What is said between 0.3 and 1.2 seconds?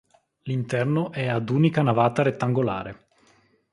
L'interno